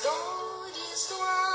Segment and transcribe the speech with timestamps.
[0.00, 1.45] stories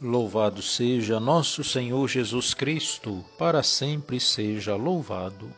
[0.00, 5.50] louvado seja nosso Senhor Jesus Cristo, para sempre seja louvado.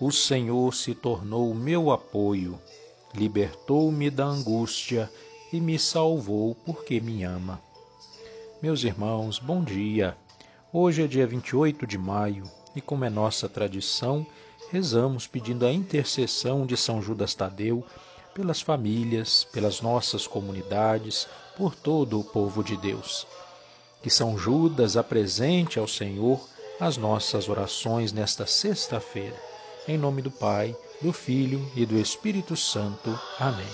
[0.00, 2.60] O Senhor se tornou meu apoio,
[3.14, 5.10] libertou-me da angústia
[5.52, 7.62] e me salvou porque me ama.
[8.60, 10.16] Meus irmãos, bom dia.
[10.72, 14.26] Hoje é dia 28 de maio e, como é nossa tradição,
[14.72, 17.86] rezamos pedindo a intercessão de São Judas Tadeu
[18.36, 23.26] pelas famílias, pelas nossas comunidades, por todo o povo de Deus.
[24.02, 26.38] Que São Judas apresente ao Senhor
[26.78, 29.34] as nossas orações nesta sexta-feira.
[29.88, 33.18] Em nome do Pai, do Filho e do Espírito Santo.
[33.40, 33.66] Amém.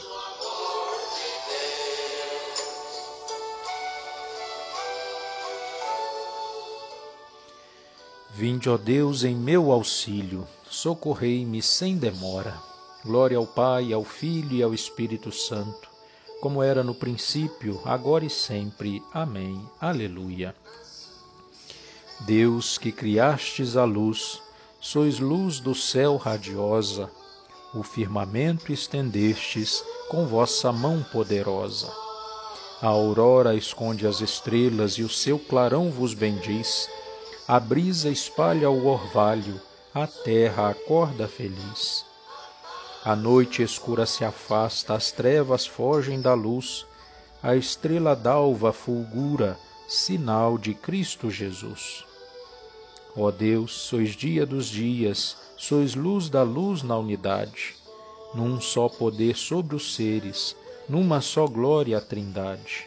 [8.30, 12.71] Vinde, ó Deus, em meu auxílio, socorrei-me sem demora.
[13.04, 15.90] Glória ao Pai, ao Filho e ao Espírito Santo,
[16.40, 19.02] como era no princípio, agora e sempre.
[19.12, 19.60] Amém.
[19.80, 20.54] Aleluia.
[22.20, 24.40] Deus que criastes a luz,
[24.80, 27.10] sois luz do céu radiosa,
[27.74, 31.92] o firmamento estendestes com vossa mão poderosa.
[32.80, 36.88] A aurora esconde as estrelas e o seu clarão vos bendiz.
[37.48, 39.60] A brisa espalha o orvalho,
[39.92, 42.11] a terra acorda feliz.
[43.04, 46.86] A noite escura se afasta, as trevas fogem da luz,
[47.42, 52.04] a estrela d'alva fulgura, sinal de Cristo Jesus.
[53.16, 57.74] Ó Deus, sois dia dos dias, sois luz da luz na unidade,
[58.36, 60.54] num só poder sobre os seres,
[60.88, 62.86] numa só glória a trindade.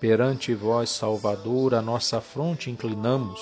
[0.00, 3.40] Perante vós, Salvador, a nossa fronte inclinamos,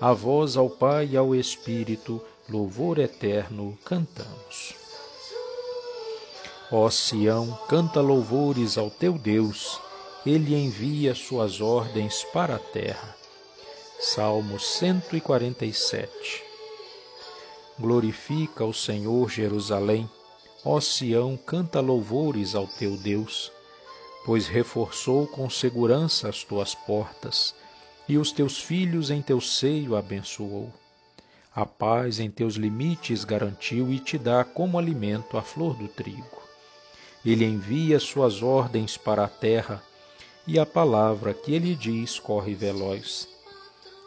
[0.00, 4.85] a vós, ao Pai e ao Espírito, louvor eterno cantamos.
[6.72, 9.80] Ó Sião, canta louvores ao teu Deus,
[10.26, 13.16] ele envia suas ordens para a terra.
[14.00, 16.42] Salmo 147
[17.78, 20.10] Glorifica o Senhor Jerusalém,
[20.64, 23.52] ó Sião, canta louvores ao teu Deus,
[24.24, 27.54] pois reforçou com segurança as tuas portas,
[28.08, 30.72] e os teus filhos em teu seio abençoou.
[31.54, 36.45] A paz em teus limites garantiu e te dá como alimento a flor do trigo.
[37.26, 39.82] Ele envia suas ordens para a terra,
[40.46, 43.28] e a palavra que ele diz corre veloz.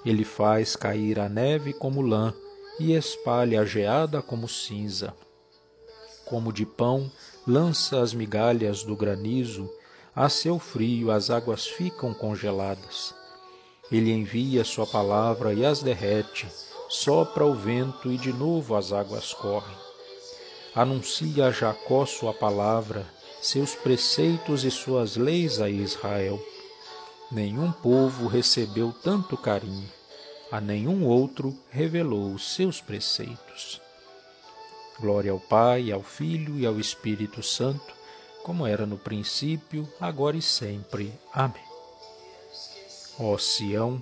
[0.05, 2.33] Ele faz cair a neve como lã
[2.79, 5.13] e espalha a geada como cinza.
[6.27, 7.11] Como de pão,
[7.45, 9.69] lança as migalhas do granizo,
[10.15, 13.13] a seu frio as águas ficam congeladas.
[13.91, 16.47] Ele envia sua palavra e as derrete,
[16.87, 19.88] sopra o vento e de novo as águas correm
[20.81, 23.05] anuncia a Jacó sua palavra,
[23.41, 26.41] seus preceitos e suas leis a Israel.
[27.29, 29.91] Nenhum povo recebeu tanto carinho,
[30.49, 33.81] a nenhum outro revelou os seus preceitos.
[34.97, 37.93] Glória ao Pai, ao Filho e ao Espírito Santo,
[38.41, 41.11] como era no princípio, agora e sempre.
[41.33, 41.61] Amém.
[43.19, 44.01] Ó Sião,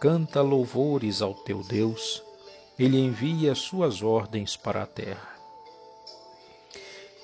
[0.00, 2.20] canta louvores ao teu Deus,
[2.76, 5.37] ele envia suas ordens para a terra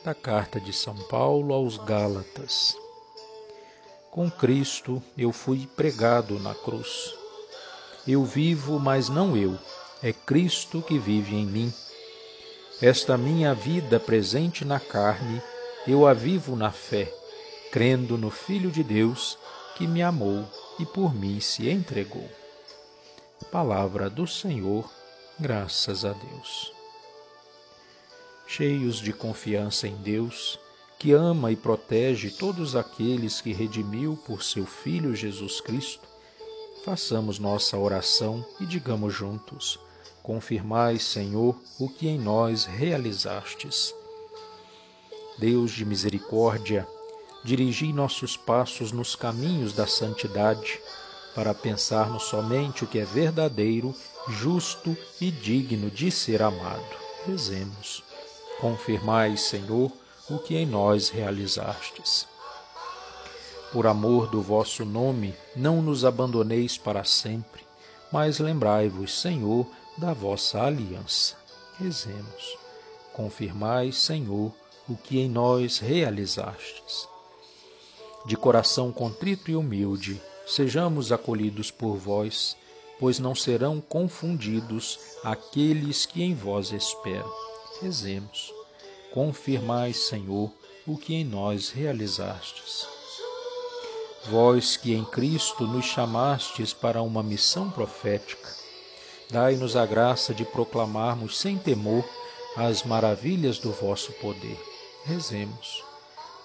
[0.05, 2.77] da carta de São Paulo aos Gálatas.
[4.11, 7.15] Com Cristo eu fui pregado na cruz.
[8.07, 9.59] Eu vivo, mas não eu,
[10.03, 11.73] é Cristo que vive em mim.
[12.83, 15.43] Esta minha vida presente na carne,
[15.87, 17.11] eu a vivo na fé,
[17.73, 19.39] crendo no Filho de Deus
[19.75, 20.45] que me amou
[20.79, 22.29] e por mim se entregou.
[23.51, 24.85] Palavra do Senhor,
[25.41, 26.74] graças a Deus
[28.55, 30.61] cheios de confiança em Deus,
[30.97, 36.07] que ama e protege todos aqueles que redimiu por seu Filho Jesus Cristo,
[36.85, 39.81] façamos nossa oração e digamos juntos:
[40.23, 43.93] Confirmai, Senhor, o que em nós realizastes.
[45.37, 46.87] Deus de misericórdia,
[47.43, 50.81] dirigi nossos passos nos caminhos da santidade,
[51.35, 53.93] para pensarmos somente o que é verdadeiro,
[54.29, 56.97] justo e digno de ser amado.
[57.27, 58.14] Rezemos.
[58.61, 59.91] Confirmai, Senhor,
[60.31, 62.27] o que em nós realizastes.
[63.73, 67.63] Por amor do vosso nome, não nos abandoneis para sempre,
[68.13, 69.67] mas lembrai-vos, Senhor,
[69.99, 71.37] da vossa aliança.
[71.79, 72.57] Rezemos.
[73.13, 74.53] Confirmai, Senhor,
[74.89, 77.09] o que em nós realizastes.
[78.25, 82.57] De coração contrito e humilde, sejamos acolhidos por vós,
[83.01, 87.44] pois não serão confundidos aqueles que em vós esperam
[87.81, 88.53] rezemos.
[89.13, 90.53] Confirmai, Senhor,
[90.87, 92.87] o que em nós realizastes.
[94.27, 98.49] Vós que em Cristo nos chamastes para uma missão profética,
[99.31, 102.05] dai-nos a graça de proclamarmos sem temor
[102.57, 104.59] as maravilhas do vosso poder.
[105.05, 105.85] Rezemos.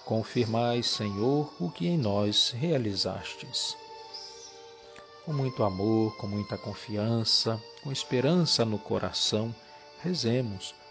[0.04, 3.76] Confirmai, Senhor, o que em nós realizastes.
[5.24, 9.54] Com muito amor, com muita confiança, com esperança no coração,
[10.02, 10.74] rezemos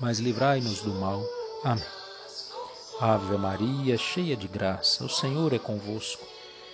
[0.00, 1.22] mas livrai-nos do mal.
[1.64, 1.84] Amém.
[3.00, 6.26] Ave Maria, cheia de graça, o Senhor é convosco.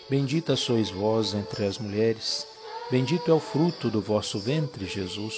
[0.08, 2.46] Bendita sois vós entre as mulheres,
[2.90, 5.34] bendito é o fruto do vosso ventre, Jesus.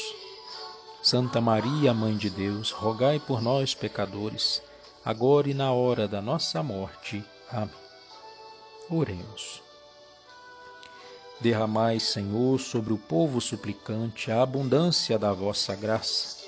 [1.03, 4.63] Santa Maria, Mãe de Deus, rogai por nós, pecadores,
[5.05, 7.25] agora e na hora da nossa morte.
[7.51, 7.71] Amém.
[8.89, 9.63] Oremos.
[11.41, 16.46] Derramai, Senhor, sobre o povo suplicante a abundância da vossa graça,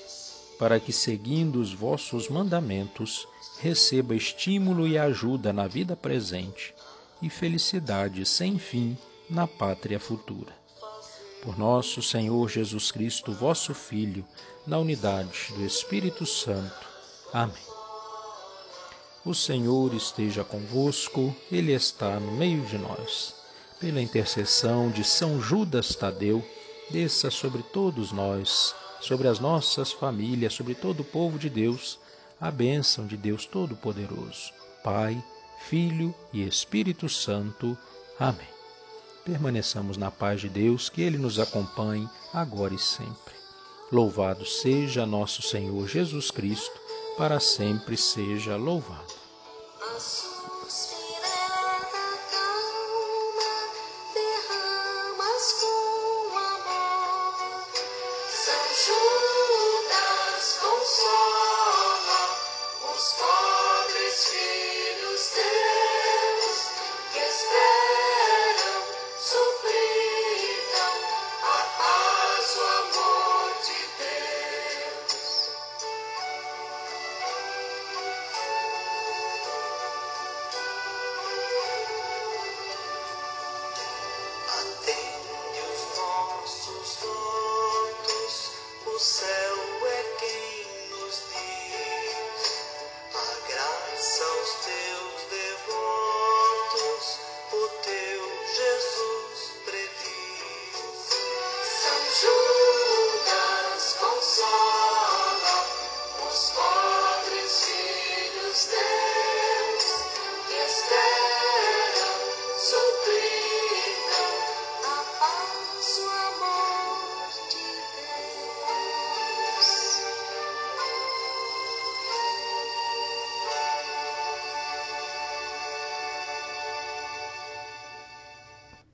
[0.59, 3.27] para que, seguindo os vossos mandamentos,
[3.61, 6.75] receba estímulo e ajuda na vida presente
[7.23, 8.97] e felicidade sem fim
[9.31, 10.57] na pátria futura.
[11.43, 14.25] Por nosso Senhor Jesus Cristo, vosso Filho,
[14.67, 16.87] na unidade do Espírito Santo.
[17.33, 17.69] Amém.
[19.25, 23.35] O Senhor esteja convosco, Ele está no meio de nós.
[23.79, 26.45] Pela intercessão de São Judas Tadeu,
[26.91, 31.99] desça sobre todos nós, sobre as nossas famílias, sobre todo o povo de Deus,
[32.41, 34.53] a bênção de Deus Todo-Poderoso,
[34.83, 35.23] Pai,
[35.69, 37.77] Filho e Espírito Santo.
[38.19, 38.49] Amém.
[39.25, 43.35] Permaneçamos na paz de Deus, que Ele nos acompanhe agora e sempre.
[43.91, 46.79] Louvado seja nosso Senhor Jesus Cristo,
[47.17, 49.28] para sempre seja louvado.